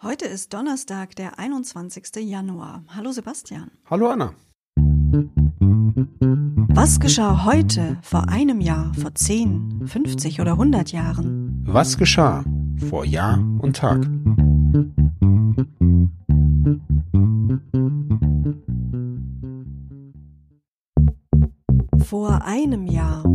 [0.00, 2.04] Heute ist Donnerstag, der 21.
[2.18, 2.84] Januar.
[2.94, 3.72] Hallo Sebastian.
[3.90, 4.32] Hallo Anna.
[6.68, 11.64] Was geschah heute, vor einem Jahr, vor 10, 50 oder 100 Jahren?
[11.66, 12.44] Was geschah
[12.88, 14.06] vor Jahr und Tag?
[22.04, 23.27] Vor einem Jahr.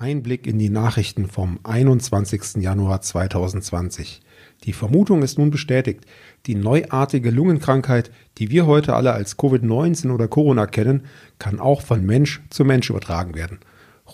[0.00, 2.62] Einblick in die Nachrichten vom 21.
[2.62, 4.22] Januar 2020.
[4.64, 6.06] Die Vermutung ist nun bestätigt.
[6.46, 11.02] Die neuartige Lungenkrankheit, die wir heute alle als Covid-19 oder Corona kennen,
[11.38, 13.58] kann auch von Mensch zu Mensch übertragen werden.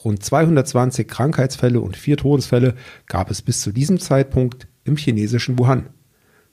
[0.05, 2.75] Rund 220 Krankheitsfälle und vier Todesfälle
[3.07, 5.91] gab es bis zu diesem Zeitpunkt im chinesischen Wuhan.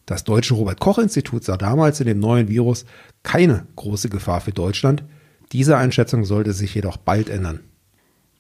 [0.06, 2.86] Das deutsche Robert Koch Institut sah damals in dem neuen Virus
[3.24, 5.04] keine große Gefahr für Deutschland.
[5.52, 7.62] Diese Einschätzung sollte sich jedoch bald ändern.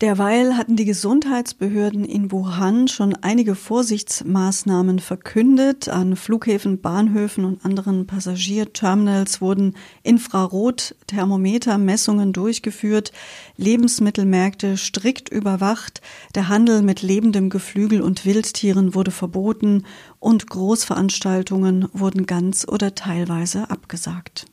[0.03, 5.87] Derweil hatten die Gesundheitsbehörden in Wuhan schon einige Vorsichtsmaßnahmen verkündet.
[5.87, 13.13] An Flughäfen, Bahnhöfen und anderen Passagierterminals wurden Infrarot-Thermometermessungen durchgeführt,
[13.55, 16.01] Lebensmittelmärkte strikt überwacht,
[16.35, 19.85] der Handel mit lebendem Geflügel und Wildtieren wurde verboten
[20.19, 24.47] und Großveranstaltungen wurden ganz oder teilweise abgesagt.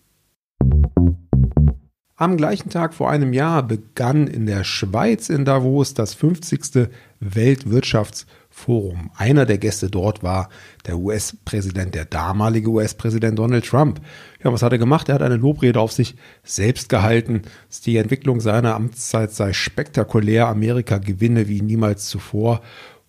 [2.20, 6.90] Am gleichen Tag vor einem Jahr begann in der Schweiz in Davos das 50.
[7.18, 9.10] Weltwirtschaftsforum.
[9.16, 10.50] Einer der Gäste dort war
[10.86, 14.02] der US-Präsident, der damalige US-Präsident Donald Trump.
[14.44, 15.08] Ja, was hat er gemacht?
[15.08, 17.40] Er hat eine Lobrede auf sich selbst gehalten.
[17.86, 20.46] Die Entwicklung seiner Amtszeit sei spektakulär.
[20.48, 22.60] Amerika gewinne wie niemals zuvor.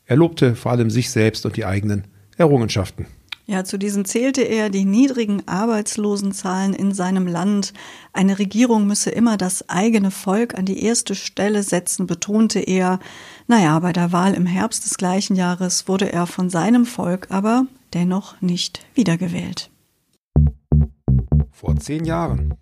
[0.06, 3.08] Er lobte vor allem sich selbst und die eigenen Errungenschaften.
[3.52, 7.74] Ja, zu diesen zählte er die niedrigen Arbeitslosenzahlen in seinem Land.
[8.14, 13.02] Eine Regierung müsse immer das eigene Volk an die erste Stelle setzen, betonte er.
[13.48, 17.66] Naja, bei der Wahl im Herbst des gleichen Jahres wurde er von seinem Volk aber
[17.94, 19.70] dennoch nicht wiedergewählt.
[21.52, 22.54] Vor zehn Jahren.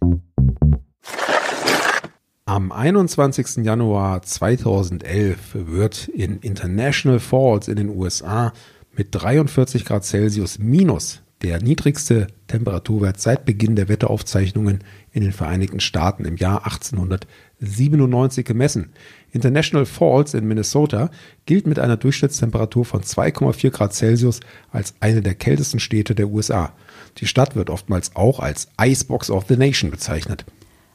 [2.45, 3.64] Am 21.
[3.64, 8.54] Januar 2011 wird in International Falls in den USA
[8.99, 14.83] mit 43 Grad Celsius minus der niedrigste Temperaturwert seit Beginn der Wetteraufzeichnungen
[15.14, 18.89] in den Vereinigten Staaten im Jahr 1897 gemessen.
[19.32, 21.11] International Falls in Minnesota
[21.45, 26.73] gilt mit einer Durchschnittstemperatur von 2,4 Grad Celsius als eine der kältesten Städte der USA.
[27.20, 30.43] Die Stadt wird oftmals auch als Icebox of the Nation bezeichnet.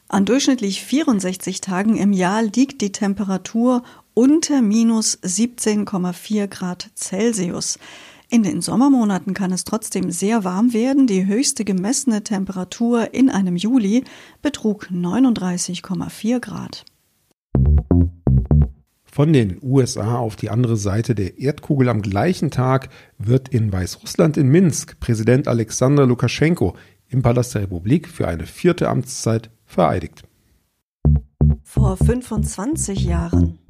[0.09, 3.83] An durchschnittlich 64 Tagen im Jahr liegt die Temperatur
[4.15, 7.79] unter minus 17,4 Grad Celsius.
[8.31, 11.07] In den Sommermonaten kann es trotzdem sehr warm werden.
[11.07, 14.05] Die höchste gemessene Temperatur in einem Juli
[14.43, 16.85] betrug 39,4 Grad.
[19.05, 22.89] Von den USA auf die andere Seite der Erdkugel am gleichen Tag
[23.19, 26.75] wird in Weißrussland in Minsk Präsident Alexander Lukaschenko
[27.09, 30.25] im Palast der Republik für eine vierte Amtszeit vereidigt.
[31.63, 33.61] Vor 25 Jahren.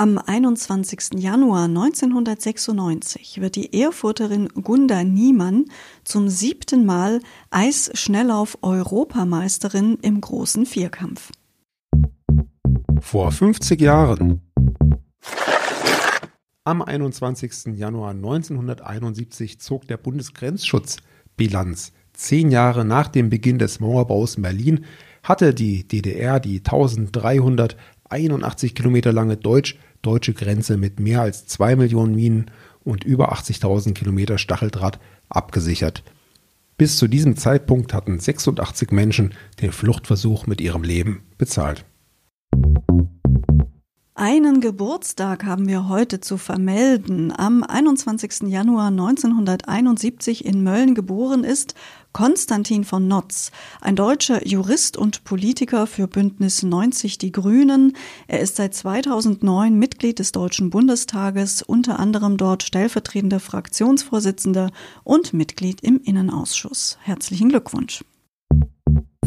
[0.00, 1.16] Am 21.
[1.16, 5.66] Januar 1996 wird die Erfurterin Gunda Niemann
[6.04, 11.32] zum siebten Mal Eisschnelllauf-Europameisterin im großen Vierkampf.
[13.00, 14.40] Vor 50 Jahren.
[16.64, 17.76] Am 21.
[17.76, 20.96] Januar 1971 zog der Bundesgrenzschutz
[21.36, 21.92] Bilanz.
[22.14, 24.86] Zehn Jahre nach dem Beginn des Mauerbaus in Berlin
[25.22, 26.62] hatte die DDR die
[28.10, 32.50] 1381 Kilometer lange deutsch-deutsche Grenze mit mehr als zwei Millionen Minen
[32.82, 34.98] und über 80.000 Kilometer Stacheldraht
[35.28, 36.02] abgesichert.
[36.76, 41.84] Bis zu diesem Zeitpunkt hatten 86 Menschen den Fluchtversuch mit ihrem Leben bezahlt.
[44.14, 47.32] Einen Geburtstag haben wir heute zu vermelden.
[47.34, 48.48] Am 21.
[48.48, 51.74] Januar 1971 in Mölln geboren ist
[52.12, 57.96] Konstantin von Notz, ein deutscher Jurist und Politiker für Bündnis 90 Die Grünen.
[58.26, 64.70] Er ist seit 2009 Mitglied des Deutschen Bundestages, unter anderem dort stellvertretender Fraktionsvorsitzender
[65.04, 66.98] und Mitglied im Innenausschuss.
[67.02, 68.04] Herzlichen Glückwunsch.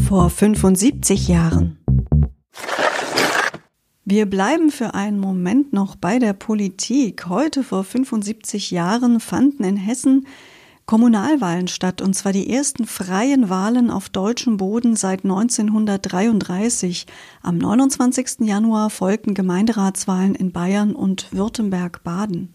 [0.07, 1.77] Vor 75 Jahren.
[4.05, 7.29] Wir bleiben für einen Moment noch bei der Politik.
[7.29, 10.27] Heute vor 75 Jahren fanden in Hessen
[10.85, 17.05] Kommunalwahlen statt, und zwar die ersten freien Wahlen auf deutschem Boden seit 1933.
[17.41, 18.41] Am 29.
[18.41, 22.53] Januar folgten Gemeinderatswahlen in Bayern und Württemberg-Baden.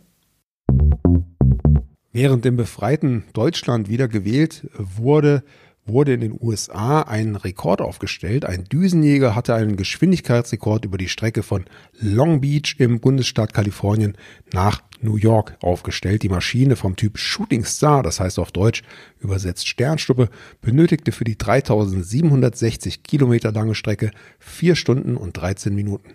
[2.12, 5.44] Während im befreiten Deutschland wieder gewählt wurde,
[5.88, 8.44] wurde in den USA ein Rekord aufgestellt.
[8.44, 11.64] Ein Düsenjäger hatte einen Geschwindigkeitsrekord über die Strecke von
[11.98, 14.16] Long Beach im Bundesstaat Kalifornien
[14.52, 16.22] nach New York aufgestellt.
[16.22, 18.82] Die Maschine vom Typ Shooting Star, das heißt auf Deutsch
[19.18, 20.28] übersetzt Sternstuppe,
[20.60, 26.14] benötigte für die 3760 Kilometer lange Strecke vier Stunden und 13 Minuten.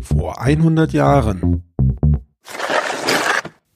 [0.00, 1.67] Vor 100 Jahren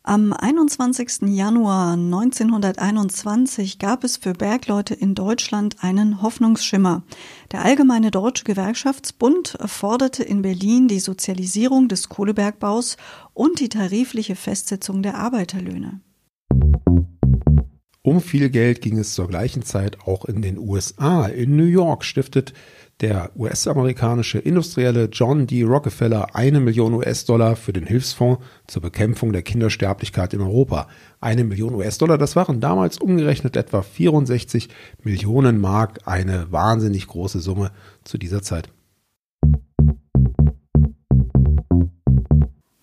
[0.04, 1.28] am 21.
[1.28, 7.04] Januar 1921 gab es für Bergleute in Deutschland einen Hoffnungsschimmer.
[7.52, 12.96] Der Allgemeine Deutsche Gewerkschaftsbund forderte in Berlin die Sozialisierung des Kohlebergbaus
[13.32, 16.00] und die tarifliche Festsetzung der Arbeiterlöhne.
[18.04, 21.26] Um viel Geld ging es zur gleichen Zeit auch in den USA.
[21.26, 22.52] In New York stiftet
[23.00, 25.62] der US-amerikanische Industrielle John D.
[25.62, 30.88] Rockefeller eine Million US-Dollar für den Hilfsfonds zur Bekämpfung der Kindersterblichkeit in Europa.
[31.20, 34.68] Eine Million US-Dollar, das waren damals umgerechnet etwa 64
[35.04, 37.70] Millionen Mark, eine wahnsinnig große Summe
[38.02, 38.68] zu dieser Zeit.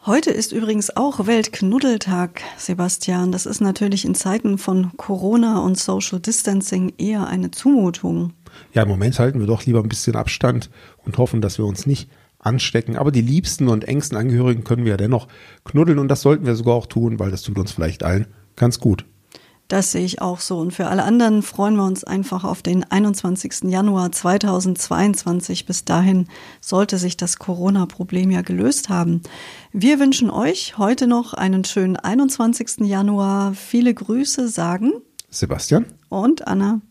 [0.09, 3.31] Heute ist übrigens auch Weltknuddeltag, Sebastian.
[3.31, 8.33] Das ist natürlich in Zeiten von Corona und Social Distancing eher eine Zumutung.
[8.73, 10.71] Ja, im Moment halten wir doch lieber ein bisschen Abstand
[11.05, 12.09] und hoffen, dass wir uns nicht
[12.39, 12.97] anstecken.
[12.97, 15.27] Aber die liebsten und engsten Angehörigen können wir ja dennoch
[15.63, 18.25] knuddeln und das sollten wir sogar auch tun, weil das tut uns vielleicht allen
[18.55, 19.05] ganz gut.
[19.69, 20.57] Das sehe ich auch so.
[20.57, 23.65] Und für alle anderen freuen wir uns einfach auf den 21.
[23.65, 25.67] Januar 2022.
[25.67, 26.27] Bis dahin
[26.59, 29.21] sollte sich das Corona-Problem ja gelöst haben.
[29.71, 32.79] Wir wünschen euch heute noch einen schönen 21.
[32.79, 33.53] Januar.
[33.53, 34.91] Viele Grüße sagen
[35.29, 36.81] Sebastian und Anna.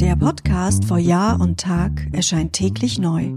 [0.00, 3.36] Der Podcast vor Jahr und Tag erscheint täglich neu.